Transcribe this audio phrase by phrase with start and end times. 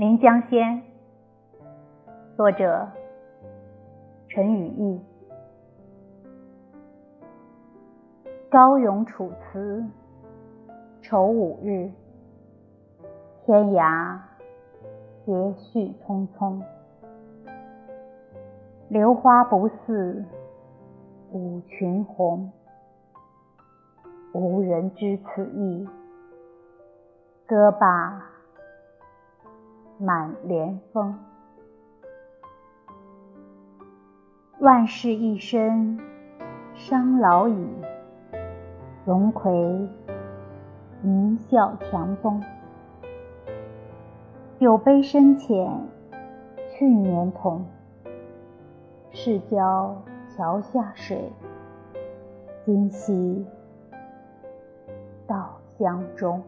[0.00, 0.78] 临江仙》，
[2.34, 2.88] 作者
[4.30, 4.98] 陈与义。
[8.50, 9.84] 朝咏楚辞，
[11.02, 11.90] 愁五日。
[13.44, 14.18] 天涯
[15.26, 16.62] 别绪匆匆。
[18.88, 20.24] 流花不似
[21.30, 22.50] 舞裙红，
[24.32, 25.86] 无人知此意。
[27.46, 28.29] 歌罢
[30.02, 31.14] 满帘风。
[34.58, 36.00] 万事一身
[36.74, 37.68] 伤老矣，
[39.04, 39.52] 荣魁
[41.02, 42.42] 一笑强风。
[44.58, 45.70] 酒杯深浅
[46.70, 47.62] 去年同，
[49.10, 50.02] 世交
[50.34, 51.30] 桥下水，
[52.64, 53.44] 今夕
[55.26, 56.42] 到江中。